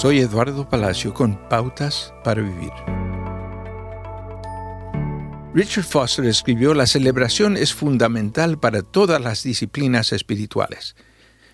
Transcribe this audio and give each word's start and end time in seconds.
Soy 0.00 0.20
Eduardo 0.20 0.66
Palacio 0.66 1.12
con 1.12 1.36
Pautas 1.50 2.14
para 2.24 2.40
Vivir. 2.40 2.72
Richard 5.52 5.84
Foster 5.84 6.24
escribió, 6.24 6.72
La 6.72 6.86
celebración 6.86 7.58
es 7.58 7.74
fundamental 7.74 8.58
para 8.58 8.80
todas 8.80 9.20
las 9.20 9.42
disciplinas 9.42 10.14
espirituales. 10.14 10.96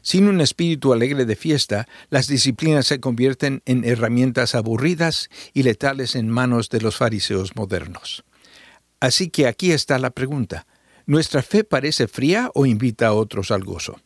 Sin 0.01 0.29
un 0.29 0.41
espíritu 0.41 0.93
alegre 0.93 1.25
de 1.25 1.35
fiesta, 1.35 1.89
las 2.09 2.29
disciplinas 2.29 2.87
se 2.87 3.01
convierten 3.01 3.63
en 3.67 3.85
herramientas 3.85 4.55
aburridas 4.55 5.29
y 5.53 5.65
letales 5.65 6.15
en 6.15 6.29
manos 6.29 6.69
de 6.69 6.81
los 6.81 6.95
fariseos 6.99 7.57
modernos. 7.57 8.25
Así 9.01 9.29
que 9.29 9.49
aquí 9.49 9.73
está 9.73 9.99
la 9.99 10.11
pregunta. 10.11 10.69
¿Nuestra 11.05 11.43
fe 11.43 11.65
parece 11.65 12.07
fría 12.07 12.53
o 12.55 12.65
invita 12.65 13.09
a 13.09 13.13
otros 13.13 13.51
al 13.51 13.65
gozo? 13.65 13.97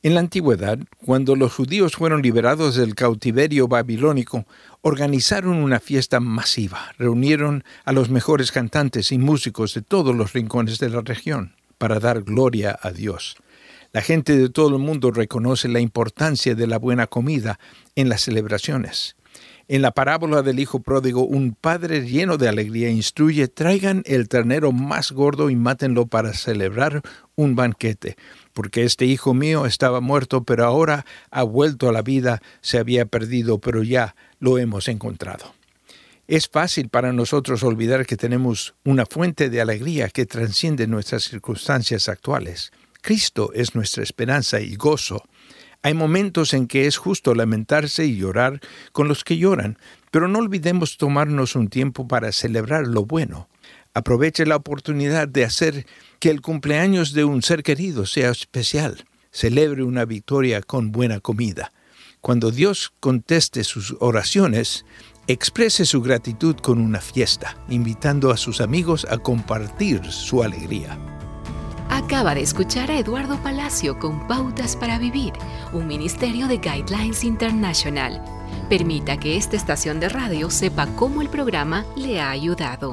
En 0.00 0.14
la 0.14 0.20
antigüedad, 0.20 0.78
cuando 1.04 1.34
los 1.34 1.52
judíos 1.52 1.96
fueron 1.96 2.22
liberados 2.22 2.76
del 2.76 2.94
cautiverio 2.94 3.66
babilónico, 3.66 4.46
organizaron 4.80 5.56
una 5.56 5.80
fiesta 5.80 6.20
masiva, 6.20 6.92
reunieron 6.98 7.64
a 7.84 7.90
los 7.90 8.08
mejores 8.08 8.52
cantantes 8.52 9.10
y 9.10 9.18
músicos 9.18 9.74
de 9.74 9.82
todos 9.82 10.14
los 10.14 10.34
rincones 10.34 10.78
de 10.78 10.90
la 10.90 11.00
región 11.00 11.56
para 11.78 11.98
dar 11.98 12.22
gloria 12.22 12.78
a 12.80 12.92
Dios. 12.92 13.38
La 13.92 14.00
gente 14.00 14.38
de 14.38 14.50
todo 14.50 14.76
el 14.76 14.82
mundo 14.82 15.10
reconoce 15.10 15.66
la 15.66 15.80
importancia 15.80 16.54
de 16.54 16.68
la 16.68 16.78
buena 16.78 17.08
comida 17.08 17.58
en 17.96 18.08
las 18.08 18.20
celebraciones. 18.20 19.16
En 19.70 19.82
la 19.82 19.90
parábola 19.90 20.40
del 20.40 20.60
Hijo 20.60 20.80
Pródigo, 20.80 21.26
un 21.26 21.52
padre 21.52 22.00
lleno 22.00 22.38
de 22.38 22.48
alegría 22.48 22.88
instruye, 22.88 23.48
traigan 23.48 24.02
el 24.06 24.28
ternero 24.28 24.72
más 24.72 25.12
gordo 25.12 25.50
y 25.50 25.56
mátenlo 25.56 26.06
para 26.06 26.32
celebrar 26.32 27.02
un 27.34 27.54
banquete, 27.54 28.16
porque 28.58 28.82
este 28.82 29.04
hijo 29.04 29.34
mío 29.34 29.66
estaba 29.66 30.00
muerto, 30.00 30.42
pero 30.42 30.64
ahora 30.64 31.06
ha 31.30 31.44
vuelto 31.44 31.88
a 31.88 31.92
la 31.92 32.02
vida, 32.02 32.42
se 32.60 32.78
había 32.78 33.06
perdido, 33.06 33.60
pero 33.60 33.84
ya 33.84 34.16
lo 34.40 34.58
hemos 34.58 34.88
encontrado. 34.88 35.54
Es 36.26 36.48
fácil 36.48 36.88
para 36.88 37.12
nosotros 37.12 37.62
olvidar 37.62 38.04
que 38.04 38.16
tenemos 38.16 38.74
una 38.84 39.06
fuente 39.06 39.48
de 39.48 39.60
alegría 39.60 40.08
que 40.08 40.26
transciende 40.26 40.88
nuestras 40.88 41.22
circunstancias 41.22 42.08
actuales. 42.08 42.72
Cristo 43.00 43.52
es 43.54 43.76
nuestra 43.76 44.02
esperanza 44.02 44.58
y 44.58 44.74
gozo. 44.74 45.22
Hay 45.84 45.94
momentos 45.94 46.52
en 46.52 46.66
que 46.66 46.88
es 46.88 46.96
justo 46.96 47.36
lamentarse 47.36 48.06
y 48.06 48.16
llorar 48.16 48.60
con 48.90 49.06
los 49.06 49.22
que 49.22 49.38
lloran, 49.38 49.78
pero 50.10 50.26
no 50.26 50.40
olvidemos 50.40 50.96
tomarnos 50.96 51.54
un 51.54 51.68
tiempo 51.68 52.08
para 52.08 52.32
celebrar 52.32 52.88
lo 52.88 53.04
bueno. 53.04 53.48
Aproveche 53.94 54.46
la 54.46 54.56
oportunidad 54.56 55.28
de 55.28 55.44
hacer 55.44 55.86
que 56.20 56.30
el 56.30 56.40
cumpleaños 56.40 57.12
de 57.12 57.24
un 57.24 57.42
ser 57.42 57.62
querido 57.62 58.06
sea 58.06 58.30
especial. 58.30 59.04
Celebre 59.30 59.82
una 59.82 60.04
victoria 60.04 60.62
con 60.62 60.92
buena 60.92 61.20
comida. 61.20 61.72
Cuando 62.20 62.50
Dios 62.50 62.92
conteste 63.00 63.64
sus 63.64 63.96
oraciones, 64.00 64.84
exprese 65.26 65.84
su 65.84 66.02
gratitud 66.02 66.56
con 66.56 66.80
una 66.80 67.00
fiesta, 67.00 67.56
invitando 67.68 68.30
a 68.30 68.36
sus 68.36 68.60
amigos 68.60 69.06
a 69.10 69.18
compartir 69.18 70.04
su 70.10 70.42
alegría. 70.42 70.98
Acaba 71.90 72.34
de 72.34 72.42
escuchar 72.42 72.90
a 72.90 72.98
Eduardo 72.98 73.42
Palacio 73.42 73.98
con 73.98 74.26
Pautas 74.26 74.76
para 74.76 74.98
Vivir, 74.98 75.32
un 75.72 75.86
ministerio 75.86 76.46
de 76.46 76.58
Guidelines 76.58 77.24
International. 77.24 78.22
Permita 78.68 79.18
que 79.18 79.36
esta 79.36 79.56
estación 79.56 80.00
de 80.00 80.08
radio 80.08 80.50
sepa 80.50 80.86
cómo 80.96 81.22
el 81.22 81.28
programa 81.28 81.86
le 81.96 82.20
ha 82.20 82.30
ayudado. 82.30 82.92